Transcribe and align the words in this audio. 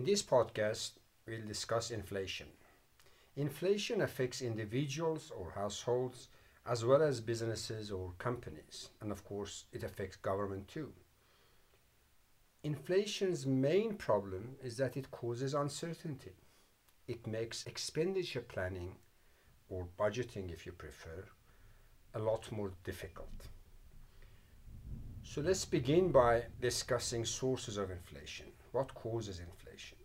In 0.00 0.06
this 0.06 0.22
podcast, 0.22 0.92
we'll 1.26 1.46
discuss 1.46 1.90
inflation. 1.90 2.46
Inflation 3.36 4.00
affects 4.00 4.40
individuals 4.40 5.30
or 5.30 5.50
households 5.50 6.28
as 6.64 6.86
well 6.86 7.02
as 7.02 7.20
businesses 7.20 7.90
or 7.90 8.14
companies, 8.16 8.88
and 9.02 9.12
of 9.12 9.22
course, 9.26 9.66
it 9.74 9.82
affects 9.82 10.16
government 10.16 10.68
too. 10.68 10.90
Inflation's 12.64 13.46
main 13.46 13.92
problem 13.92 14.56
is 14.64 14.78
that 14.78 14.96
it 14.96 15.10
causes 15.10 15.52
uncertainty. 15.52 16.32
It 17.06 17.26
makes 17.26 17.66
expenditure 17.66 18.40
planning, 18.40 18.96
or 19.68 19.86
budgeting 19.98 20.50
if 20.50 20.64
you 20.64 20.72
prefer, 20.72 21.26
a 22.14 22.18
lot 22.18 22.50
more 22.50 22.72
difficult. 22.84 23.48
So 25.32 25.40
let's 25.42 25.64
begin 25.64 26.10
by 26.10 26.46
discussing 26.60 27.24
sources 27.24 27.76
of 27.76 27.92
inflation. 27.92 28.46
What 28.72 28.92
causes 28.96 29.38
inflation? 29.38 29.96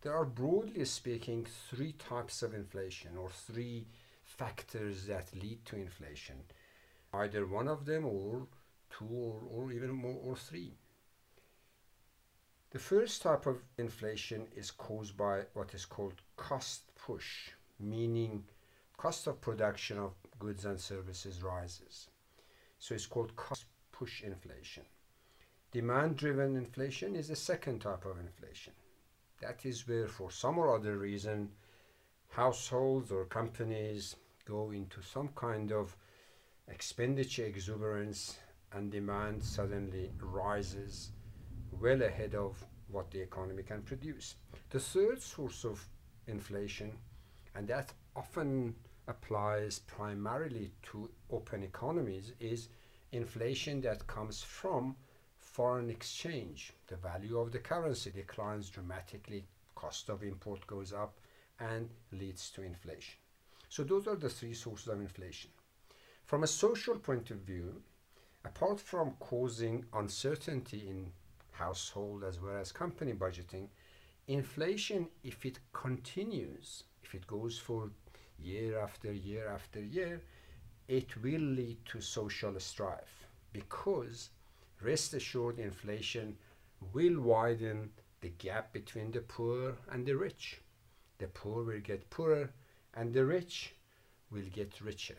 There 0.00 0.14
are 0.14 0.24
broadly 0.24 0.84
speaking 0.84 1.44
three 1.68 1.94
types 1.94 2.40
of 2.40 2.54
inflation 2.54 3.16
or 3.16 3.30
three 3.30 3.88
factors 4.22 5.06
that 5.06 5.34
lead 5.34 5.64
to 5.64 5.76
inflation. 5.76 6.36
Either 7.12 7.46
one 7.46 7.66
of 7.66 7.84
them 7.84 8.04
or 8.04 8.46
two 8.96 9.08
or, 9.10 9.40
or 9.50 9.72
even 9.72 9.90
more 9.90 10.20
or 10.22 10.36
three. 10.36 10.74
The 12.70 12.78
first 12.78 13.22
type 13.22 13.46
of 13.46 13.56
inflation 13.76 14.46
is 14.54 14.70
caused 14.70 15.16
by 15.16 15.46
what 15.54 15.74
is 15.74 15.84
called 15.84 16.22
cost 16.36 16.94
push, 16.94 17.50
meaning 17.80 18.44
cost 18.98 19.26
of 19.26 19.40
production 19.40 19.98
of 19.98 20.12
goods 20.38 20.64
and 20.64 20.78
services 20.78 21.42
rises. 21.42 22.06
So 22.78 22.94
it's 22.94 23.06
called 23.06 23.34
cost 23.34 23.64
push 23.98 24.22
inflation. 24.22 24.82
Demand 25.70 26.16
driven 26.16 26.56
inflation 26.56 27.14
is 27.14 27.28
the 27.28 27.36
second 27.36 27.80
type 27.80 28.04
of 28.04 28.18
inflation. 28.18 28.72
That 29.40 29.64
is 29.64 29.86
where, 29.86 30.08
for 30.08 30.30
some 30.30 30.58
or 30.58 30.74
other 30.74 30.98
reason, 30.98 31.50
households 32.28 33.12
or 33.12 33.24
companies 33.26 34.16
go 34.44 34.72
into 34.72 35.00
some 35.02 35.28
kind 35.36 35.72
of 35.72 35.96
expenditure 36.68 37.44
exuberance 37.44 38.38
and 38.72 38.90
demand 38.90 39.42
suddenly 39.42 40.10
rises 40.20 41.10
well 41.80 42.02
ahead 42.02 42.34
of 42.34 42.64
what 42.88 43.10
the 43.10 43.20
economy 43.20 43.62
can 43.62 43.82
produce. 43.82 44.34
The 44.70 44.80
third 44.80 45.22
source 45.22 45.64
of 45.64 45.84
inflation, 46.26 46.92
and 47.54 47.68
that 47.68 47.92
often 48.16 48.74
applies 49.06 49.78
primarily 49.80 50.72
to 50.90 51.10
open 51.30 51.62
economies, 51.62 52.32
is 52.40 52.68
inflation 53.14 53.80
that 53.82 54.06
comes 54.06 54.42
from 54.42 54.96
foreign 55.38 55.88
exchange. 55.88 56.72
The 56.88 56.96
value 56.96 57.38
of 57.38 57.52
the 57.52 57.58
currency 57.58 58.10
declines 58.10 58.68
dramatically, 58.70 59.44
cost 59.74 60.08
of 60.08 60.22
import 60.22 60.66
goes 60.66 60.92
up, 60.92 61.14
and 61.60 61.88
leads 62.12 62.50
to 62.50 62.62
inflation. 62.62 63.14
So 63.68 63.84
those 63.84 64.06
are 64.06 64.16
the 64.16 64.28
three 64.28 64.54
sources 64.54 64.88
of 64.88 65.00
inflation. 65.00 65.50
From 66.24 66.42
a 66.42 66.48
social 66.48 66.96
point 66.96 67.30
of 67.30 67.38
view, 67.38 67.82
apart 68.44 68.80
from 68.80 69.12
causing 69.20 69.84
uncertainty 69.92 70.88
in 70.88 71.12
household 71.52 72.24
as 72.24 72.40
well 72.40 72.56
as 72.56 72.72
company 72.72 73.12
budgeting, 73.12 73.68
inflation, 74.26 75.08
if 75.22 75.44
it 75.46 75.58
continues, 75.72 76.84
if 77.02 77.14
it 77.14 77.26
goes 77.26 77.58
for 77.58 77.90
year 78.38 78.78
after 78.78 79.12
year 79.12 79.48
after 79.48 79.80
year, 79.80 80.20
it 80.88 81.16
will 81.22 81.40
lead 81.40 81.78
to 81.86 82.00
social 82.00 82.58
strife 82.60 83.26
because 83.52 84.30
rest 84.82 85.14
assured 85.14 85.58
inflation 85.58 86.36
will 86.92 87.20
widen 87.20 87.90
the 88.20 88.28
gap 88.30 88.72
between 88.72 89.10
the 89.10 89.20
poor 89.20 89.74
and 89.90 90.04
the 90.06 90.16
rich. 90.16 90.60
The 91.18 91.28
poor 91.28 91.64
will 91.64 91.80
get 91.80 92.10
poorer 92.10 92.50
and 92.94 93.12
the 93.12 93.24
rich 93.24 93.74
will 94.30 94.48
get 94.52 94.80
richer. 94.80 95.18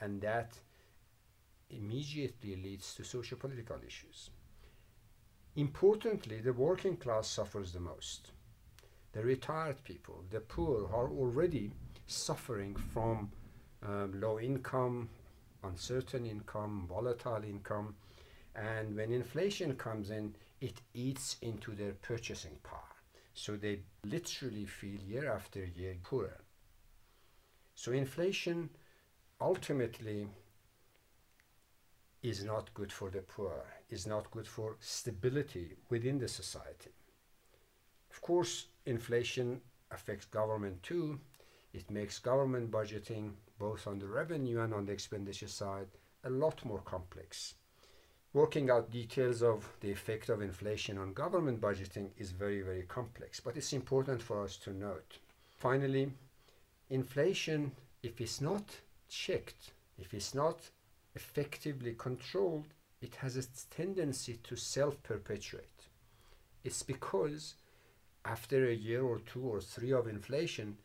And 0.00 0.20
that 0.22 0.58
immediately 1.70 2.56
leads 2.56 2.94
to 2.94 3.04
social 3.04 3.38
political 3.38 3.78
issues. 3.86 4.30
Importantly, 5.56 6.40
the 6.40 6.52
working 6.52 6.96
class 6.96 7.28
suffers 7.28 7.72
the 7.72 7.80
most. 7.80 8.32
The 9.12 9.22
retired 9.22 9.84
people, 9.84 10.24
the 10.30 10.40
poor, 10.40 10.88
are 10.92 11.08
already 11.08 11.72
suffering 12.06 12.74
from 12.74 13.30
um, 13.84 14.20
low 14.20 14.38
income, 14.38 15.08
uncertain 15.62 16.26
income, 16.26 16.86
volatile 16.88 17.42
income, 17.44 17.94
and 18.54 18.96
when 18.96 19.12
inflation 19.12 19.74
comes 19.74 20.10
in, 20.10 20.34
it 20.60 20.80
eats 20.94 21.36
into 21.42 21.72
their 21.72 21.92
purchasing 21.92 22.56
power. 22.62 22.80
So 23.34 23.56
they 23.56 23.80
literally 24.04 24.64
feel 24.64 25.00
year 25.00 25.30
after 25.32 25.64
year 25.64 25.96
poorer. 26.02 26.40
So 27.74 27.92
inflation 27.92 28.70
ultimately 29.40 30.28
is 32.22 32.44
not 32.44 32.72
good 32.72 32.92
for 32.92 33.10
the 33.10 33.20
poor, 33.20 33.64
is 33.90 34.06
not 34.06 34.30
good 34.30 34.46
for 34.46 34.76
stability 34.80 35.76
within 35.90 36.18
the 36.18 36.28
society. 36.28 36.90
Of 38.10 38.20
course, 38.22 38.66
inflation 38.86 39.60
affects 39.90 40.24
government 40.26 40.82
too. 40.82 41.20
It 41.74 41.90
makes 41.90 42.20
government 42.20 42.70
budgeting, 42.70 43.32
both 43.58 43.88
on 43.88 43.98
the 43.98 44.06
revenue 44.06 44.60
and 44.60 44.72
on 44.72 44.86
the 44.86 44.92
expenditure 44.92 45.48
side, 45.48 45.88
a 46.22 46.30
lot 46.30 46.64
more 46.64 46.78
complex. 46.78 47.54
Working 48.32 48.70
out 48.70 48.92
details 48.92 49.42
of 49.42 49.68
the 49.80 49.90
effect 49.90 50.28
of 50.28 50.40
inflation 50.40 50.98
on 50.98 51.12
government 51.12 51.60
budgeting 51.60 52.10
is 52.16 52.30
very, 52.30 52.62
very 52.62 52.84
complex, 52.84 53.40
but 53.40 53.56
it's 53.56 53.72
important 53.72 54.22
for 54.22 54.42
us 54.42 54.56
to 54.58 54.72
note. 54.72 55.18
Finally, 55.56 56.12
inflation, 56.90 57.72
if 58.04 58.20
it's 58.20 58.40
not 58.40 58.64
checked, 59.08 59.72
if 59.98 60.14
it's 60.14 60.32
not 60.32 60.60
effectively 61.16 61.94
controlled, 61.98 62.66
it 63.02 63.16
has 63.16 63.36
a 63.36 63.74
tendency 63.74 64.38
to 64.44 64.54
self 64.54 65.02
perpetuate. 65.02 65.88
It's 66.62 66.84
because 66.84 67.54
after 68.24 68.68
a 68.68 68.74
year 68.74 69.02
or 69.02 69.18
two 69.18 69.42
or 69.42 69.60
three 69.60 69.92
of 69.92 70.06
inflation, 70.06 70.78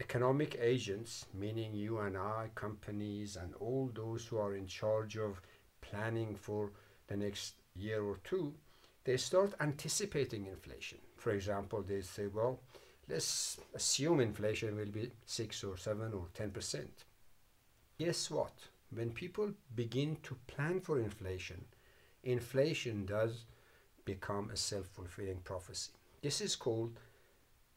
economic 0.00 0.58
agents, 0.60 1.26
meaning 1.34 1.74
you 1.74 1.98
and 1.98 2.16
I, 2.16 2.48
companies, 2.54 3.36
and 3.36 3.54
all 3.60 3.90
those 3.94 4.26
who 4.26 4.38
are 4.38 4.56
in 4.56 4.66
charge 4.66 5.16
of 5.16 5.40
planning 5.82 6.34
for 6.34 6.72
the 7.06 7.16
next 7.16 7.54
year 7.74 8.02
or 8.02 8.18
two, 8.24 8.54
they 9.04 9.16
start 9.16 9.54
anticipating 9.60 10.46
inflation. 10.46 10.98
For 11.16 11.32
example, 11.32 11.82
they 11.82 12.00
say, 12.00 12.26
well, 12.26 12.60
let's 13.08 13.58
assume 13.74 14.20
inflation 14.20 14.76
will 14.76 14.86
be 14.86 15.10
6 15.26 15.64
or 15.64 15.76
7 15.76 16.12
or 16.14 16.26
10%. 16.34 16.86
Guess 17.98 18.30
what? 18.30 18.54
When 18.92 19.10
people 19.10 19.50
begin 19.74 20.16
to 20.22 20.36
plan 20.46 20.80
for 20.80 20.98
inflation, 20.98 21.64
inflation 22.24 23.04
does 23.06 23.44
become 24.04 24.50
a 24.50 24.56
self 24.56 24.86
fulfilling 24.86 25.40
prophecy. 25.44 25.92
This 26.22 26.40
is 26.40 26.56
called 26.56 26.98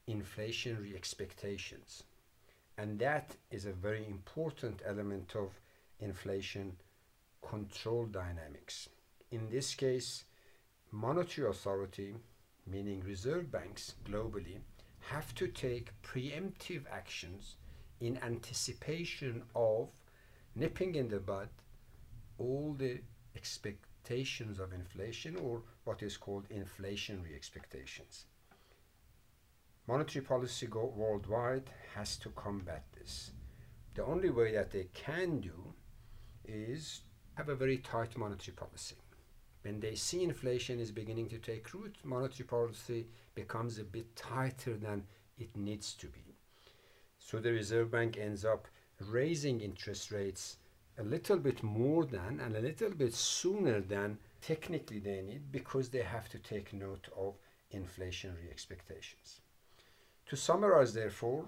inflationary 0.10 0.96
expectations. 0.96 2.04
And 2.78 3.00
that 3.00 3.36
is 3.52 3.66
a 3.66 3.74
very 3.74 4.06
important 4.08 4.82
element 4.86 5.36
of 5.36 5.60
inflation 6.00 6.78
control 7.48 8.06
dynamics. 8.06 8.90
In 9.32 9.50
this 9.50 9.76
case, 9.76 10.26
monetary 10.92 11.50
authority, 11.50 12.16
meaning 12.66 13.02
reserve 13.02 13.52
banks 13.52 13.96
globally, 14.06 14.58
have 15.00 15.36
to 15.36 15.48
take 15.48 16.02
preemptive 16.02 16.84
actions 16.92 17.56
in 18.00 18.18
anticipation 18.24 19.44
of 19.56 19.90
nipping 20.56 20.96
in 20.96 21.10
the 21.10 21.20
bud 21.20 21.50
all 22.38 22.74
the 22.78 23.00
expectations 23.36 24.60
of 24.60 24.74
inflation 24.74 25.36
or 25.38 25.62
what 25.84 26.02
is 26.04 26.18
called 26.18 26.48
inflationary 26.50 27.36
expectations. 27.36 28.26
Monetary 29.86 30.24
policy 30.24 30.66
worldwide 30.68 31.70
has 31.94 32.16
to 32.18 32.30
combat 32.30 32.86
this. 32.98 33.32
The 33.96 34.06
only 34.06 34.30
way 34.30 34.54
that 34.54 34.72
they 34.72 34.88
can 34.94 35.42
do 35.42 35.74
is 36.46 37.02
have 37.34 37.50
a 37.50 37.56
very 37.56 37.80
tight 37.80 38.18
monetary 38.18 38.56
policy. 38.56 38.96
When 39.62 39.82
they 39.82 39.96
see 39.96 40.24
inflation 40.24 40.80
is 40.80 40.92
beginning 40.92 41.28
to 41.30 41.38
take 41.38 41.74
root, 41.74 41.98
monetary 42.04 42.48
policy 42.48 43.08
becomes 43.36 43.78
a 43.78 43.84
bit 43.84 44.16
tighter 44.16 44.78
than 44.78 45.04
it 45.38 45.56
needs 45.58 45.94
to 45.96 46.08
be. 46.08 46.38
So 47.20 47.40
the 47.40 47.52
Reserve 47.52 47.92
Bank 47.92 48.18
ends 48.18 48.46
up 48.46 48.68
raising 49.02 49.60
interest 49.60 50.12
rates 50.12 50.58
a 50.98 51.04
little 51.04 51.38
bit 51.38 51.62
more 51.62 52.06
than 52.06 52.40
and 52.40 52.56
a 52.56 52.62
little 52.62 52.92
bit 52.92 53.14
sooner 53.14 53.82
than 53.82 54.18
technically 54.42 55.00
they 55.00 55.22
need 55.22 55.52
because 55.52 55.90
they 55.90 56.04
have 56.04 56.30
to 56.30 56.40
take 56.40 56.72
note 56.72 57.10
of 57.18 57.36
inflationary 57.74 58.50
expectations. 58.50 59.42
To 60.28 60.36
summarize, 60.36 60.94
therefore, 60.94 61.46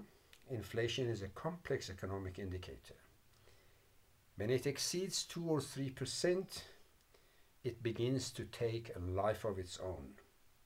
inflation 0.50 1.08
is 1.08 1.22
a 1.22 1.28
complex 1.28 1.90
economic 1.90 2.38
indicator. 2.38 2.94
When 4.36 4.50
it 4.50 4.66
exceeds 4.66 5.24
2 5.24 5.44
or 5.44 5.60
3 5.60 5.90
percent, 5.90 6.64
it 7.64 7.82
begins 7.82 8.30
to 8.32 8.44
take 8.44 8.92
a 8.94 9.00
life 9.00 9.44
of 9.44 9.58
its 9.58 9.78
own. 9.82 10.14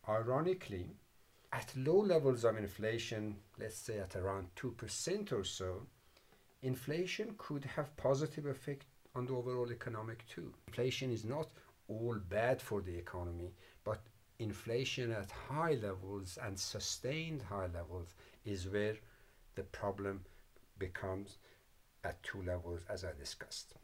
Ironically, 0.09 0.97
at 1.53 1.77
low 1.77 1.99
levels 1.99 2.45
of 2.45 2.57
inflation, 2.57 3.37
let's 3.59 3.77
say 3.77 3.99
at 3.99 4.17
around 4.17 4.49
2% 4.57 5.33
or 5.33 5.45
so, 5.45 5.87
inflation 6.63 7.35
could 7.39 7.65
have 7.65 7.97
positive 7.97 8.47
effect 8.47 8.85
on 9.15 9.27
the 9.27 9.33
overall 9.33 9.73
economic 9.73 10.27
too. 10.29 10.53
Inflation 10.69 11.11
is 11.11 11.25
not 11.25 11.49
all 11.89 12.17
bad 12.29 12.61
for 12.61 12.81
the 12.81 12.97
economy, 12.97 13.53
but 13.85 14.01
inflation 14.41 15.13
at 15.13 15.31
high 15.31 15.75
levels 15.75 16.39
and 16.43 16.59
sustained 16.59 17.43
high 17.43 17.69
levels 17.73 18.15
is 18.45 18.67
where 18.67 18.97
the 19.55 19.63
problem 19.63 20.25
becomes 20.79 21.37
at 22.03 22.23
two 22.23 22.43
levels 22.43 22.81
as 22.89 23.05
I 23.05 23.13
discussed. 23.19 23.75